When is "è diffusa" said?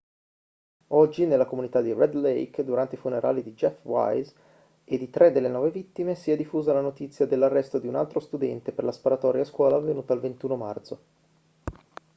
6.31-6.73